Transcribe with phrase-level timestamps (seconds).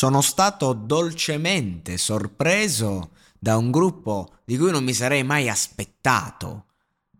[0.00, 6.68] Sono stato dolcemente sorpreso da un gruppo di cui non mi sarei mai aspettato.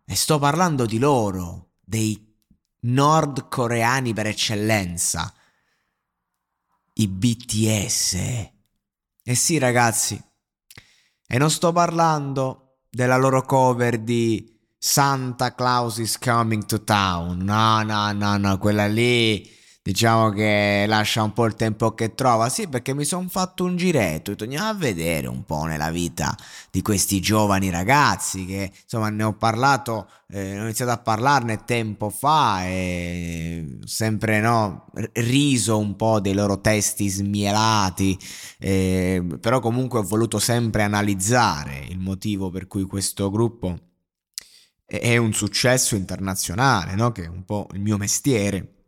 [0.02, 2.34] E sto parlando di loro, dei
[2.80, 5.30] nordcoreani per eccellenza,
[6.94, 8.14] i BTS.
[8.14, 10.18] E sì ragazzi,
[11.26, 17.82] e non sto parlando della loro cover di Santa Claus is coming to town, no,
[17.82, 19.58] no, no, no, quella lì
[19.90, 22.48] diciamo che lascia un po' il tempo che trova.
[22.48, 26.36] Sì, perché mi sono fatto un giretto, andiamo a vedere un po' nella vita
[26.70, 32.08] di questi giovani ragazzi che insomma ne ho parlato, eh, ho iniziato a parlarne tempo
[32.08, 38.16] fa e sempre no, riso un po' dei loro testi smielati,
[38.58, 43.76] eh, però comunque ho voluto sempre analizzare il motivo per cui questo gruppo
[44.84, 47.12] è un successo internazionale, no?
[47.12, 48.79] che è un po' il mio mestiere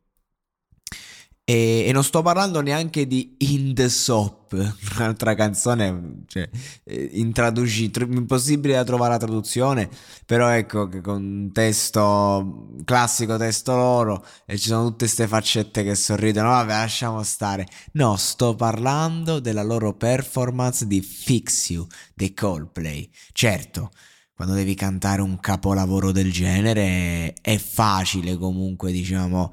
[1.53, 4.53] e, e, non sto parlando neanche di In the Soap,
[4.97, 6.49] un'altra canzone, cioè,
[6.85, 9.91] eh, intraduci- impossibile da trovare la traduzione,
[10.25, 15.85] però ecco che con un testo, classico testo loro, e ci sono tutte queste faccette
[15.85, 17.67] che sorridono, vabbè lasciamo stare.
[17.93, 23.11] No, sto parlando della loro performance di Fix You dei Coldplay.
[23.33, 23.91] Certo,
[24.35, 29.53] quando devi cantare un capolavoro del genere è facile comunque, diciamo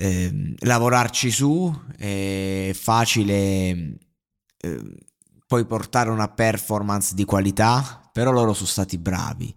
[0.00, 3.28] eh, lavorarci su, è facile
[4.56, 4.82] eh,
[5.46, 9.54] poi portare una performance di qualità, però loro sono stati bravi.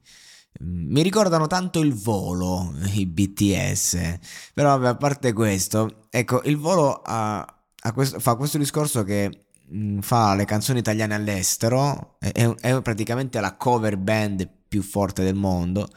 [0.59, 4.19] Mi ricordano tanto il volo, i BTS,
[4.53, 9.45] però vabbè, a parte questo, ecco, il volo ha, ha questo, fa questo discorso che
[9.65, 15.35] mh, fa le canzoni italiane all'estero, è, è praticamente la cover band più forte del
[15.35, 15.87] mondo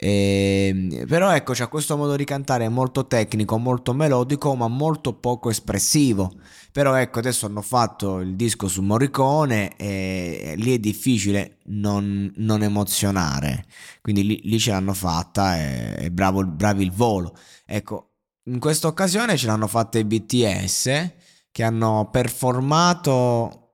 [0.00, 5.14] e, ehm, però ecco, c'è questo modo di cantare molto tecnico, molto melodico, ma molto
[5.14, 6.32] poco espressivo.
[6.70, 12.62] Però ecco, adesso hanno fatto il disco su Morricone e lì è difficile non, non
[12.62, 13.66] emozionare.
[14.00, 17.36] Quindi lì, lì, ce l'hanno fatta e, e bravo, bravi il volo.
[17.66, 18.10] Ecco,
[18.44, 21.12] in questa occasione ce l'hanno fatta i BTS
[21.50, 23.72] che hanno performato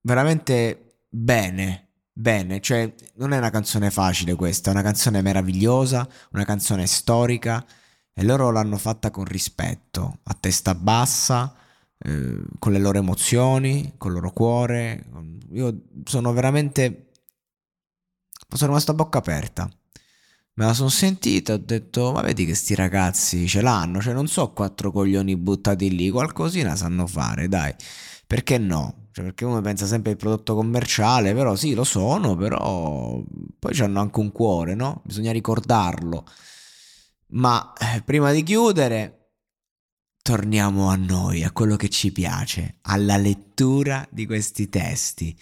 [0.00, 6.44] veramente bene bene, cioè non è una canzone facile questa, è una canzone meravigliosa, una
[6.44, 7.64] canzone storica
[8.12, 11.54] e loro l'hanno fatta con rispetto, a testa bassa,
[11.98, 15.06] eh, con le loro emozioni, con il loro cuore.
[15.52, 17.12] Io sono veramente...
[18.48, 19.70] sono rimasto a bocca aperta.
[20.54, 24.26] Me la sono sentita, ho detto, ma vedi che sti ragazzi ce l'hanno, cioè non
[24.26, 27.74] so quattro coglioni buttati lì, qualcosina sanno fare, dai,
[28.26, 29.08] perché no?
[29.20, 33.22] Cioè, perché uno pensa sempre al prodotto commerciale, però sì, lo sono, però
[33.58, 35.02] poi hanno anche un cuore, no?
[35.04, 36.24] Bisogna ricordarlo.
[37.32, 39.32] Ma eh, prima di chiudere,
[40.22, 45.38] torniamo a noi, a quello che ci piace, alla lettura di questi testi,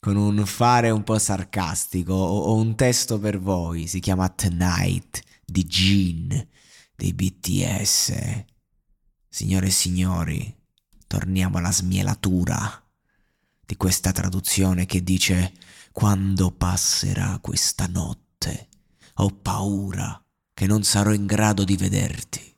[0.00, 2.14] con un fare un po' sarcastico.
[2.14, 6.48] Ho, un testo per voi, si chiama Tonight di Gene
[6.96, 8.44] dei BTS.
[9.28, 10.56] Signore e signori,
[11.06, 12.82] torniamo alla smielatura
[13.68, 15.52] di questa traduzione che dice
[15.92, 18.68] quando passerà questa notte
[19.16, 20.24] ho paura
[20.54, 22.54] che non sarò in grado di vederti.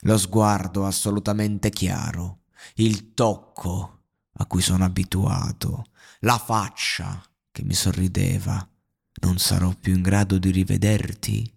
[0.00, 2.40] Lo sguardo assolutamente chiaro,
[2.76, 5.84] il tocco a cui sono abituato,
[6.22, 7.22] la faccia
[7.52, 8.68] che mi sorrideva,
[9.22, 11.54] non sarò più in grado di rivederti?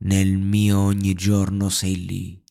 [0.00, 2.44] Nel mio ogni giorno sei lì,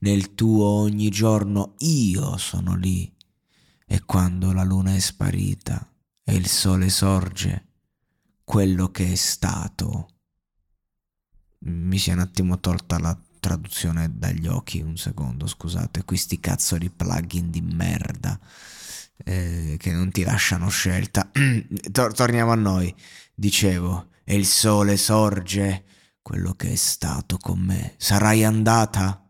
[0.00, 3.18] nel tuo ogni giorno io sono lì.
[3.92, 5.84] E quando la luna è sparita
[6.22, 7.66] e il sole sorge,
[8.44, 10.10] quello che è stato.
[11.62, 16.78] Mi si è un attimo tolta la traduzione dagli occhi, un secondo, scusate, questi cazzo
[16.78, 18.38] di plugin di merda
[19.24, 21.28] eh, che non ti lasciano scelta.
[21.90, 22.94] Tor- torniamo a noi,
[23.34, 25.84] dicevo, e il sole sorge
[26.22, 27.94] quello che è stato con me.
[27.96, 29.29] Sarai andata?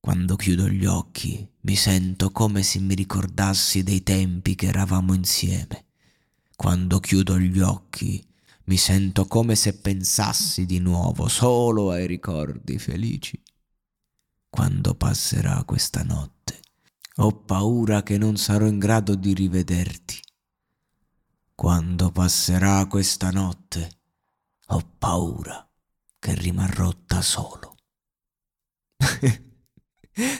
[0.00, 5.88] Quando chiudo gli occhi mi sento come se mi ricordassi dei tempi che eravamo insieme.
[6.56, 8.26] Quando chiudo gli occhi
[8.64, 13.42] mi sento come se pensassi di nuovo solo ai ricordi felici.
[14.48, 16.60] Quando passerà questa notte,
[17.16, 20.18] ho paura che non sarò in grado di rivederti.
[21.54, 23.98] Quando passerà questa notte,
[24.68, 25.68] ho paura
[26.18, 27.76] che rimarrò da solo.
[30.14, 30.38] E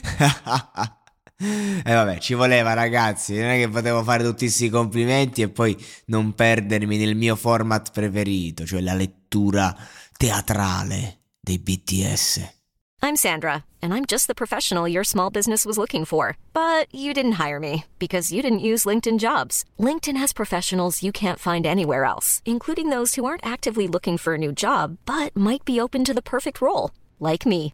[1.83, 5.75] eh vabbè, ci voleva ragazzi, non è che potevo fare tutti questi complimenti e poi
[6.05, 9.75] non perdermi nel mio format preferito, cioè la lettura
[10.17, 12.59] teatrale dei BTS.
[13.03, 16.37] I'm Sandra, and I'm just the professional your small business was looking for.
[16.53, 19.65] But you didn't hire me because you didn't use LinkedIn jobs.
[19.79, 24.35] LinkedIn has professionals you can't find anywhere else, including those who aren't actively looking for
[24.35, 27.73] a new job but might be open to the perfect role, like me.